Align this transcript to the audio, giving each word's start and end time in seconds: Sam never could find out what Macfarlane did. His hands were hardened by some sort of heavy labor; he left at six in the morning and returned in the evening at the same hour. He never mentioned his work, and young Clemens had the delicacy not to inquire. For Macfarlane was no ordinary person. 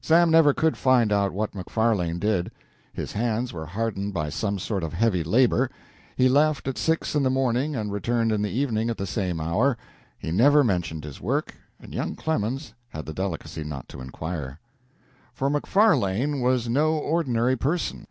Sam 0.00 0.28
never 0.32 0.52
could 0.52 0.76
find 0.76 1.12
out 1.12 1.32
what 1.32 1.54
Macfarlane 1.54 2.18
did. 2.18 2.50
His 2.92 3.12
hands 3.12 3.52
were 3.52 3.64
hardened 3.64 4.12
by 4.12 4.28
some 4.28 4.58
sort 4.58 4.82
of 4.82 4.92
heavy 4.92 5.22
labor; 5.22 5.70
he 6.16 6.28
left 6.28 6.66
at 6.66 6.76
six 6.76 7.14
in 7.14 7.22
the 7.22 7.30
morning 7.30 7.76
and 7.76 7.92
returned 7.92 8.32
in 8.32 8.42
the 8.42 8.50
evening 8.50 8.90
at 8.90 8.96
the 8.98 9.06
same 9.06 9.40
hour. 9.40 9.76
He 10.18 10.32
never 10.32 10.64
mentioned 10.64 11.04
his 11.04 11.20
work, 11.20 11.54
and 11.78 11.94
young 11.94 12.16
Clemens 12.16 12.74
had 12.88 13.06
the 13.06 13.14
delicacy 13.14 13.62
not 13.62 13.88
to 13.90 14.00
inquire. 14.00 14.58
For 15.32 15.48
Macfarlane 15.48 16.40
was 16.40 16.68
no 16.68 16.94
ordinary 16.94 17.54
person. 17.54 18.06